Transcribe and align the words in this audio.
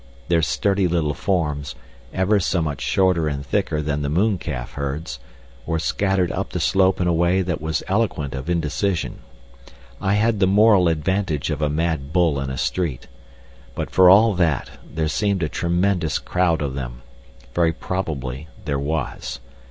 Their 0.29 0.41
sturdy 0.41 0.87
little 0.87 1.13
forms—ever 1.13 2.39
so 2.39 2.59
much 2.59 2.81
shorter 2.81 3.27
and 3.27 3.45
thicker 3.45 3.83
than 3.83 4.01
the 4.01 4.09
mooncalf 4.09 4.73
herds—were 4.73 5.77
scattered 5.77 6.31
up 6.31 6.49
the 6.53 6.59
slope 6.59 6.99
in 6.99 7.05
a 7.07 7.13
way 7.13 7.43
that 7.43 7.61
was 7.61 7.83
eloquent 7.87 8.33
of 8.33 8.49
indecision. 8.49 9.19
I 10.01 10.15
had 10.15 10.39
the 10.39 10.47
moral 10.47 10.87
advantage 10.87 11.51
of 11.51 11.61
a 11.61 11.69
mad 11.69 12.11
bull 12.11 12.39
in 12.39 12.49
a 12.49 12.57
street. 12.57 13.05
But 13.75 13.91
for 13.91 14.09
all 14.09 14.33
that, 14.33 14.71
there 14.83 15.07
seemed 15.07 15.43
a 15.43 15.47
tremendous 15.49 16.17
crowd 16.17 16.63
of 16.63 16.73
them. 16.73 17.03
Very 17.53 17.71
probably 17.71 18.47
there 18.65 18.79
was. 18.79 19.39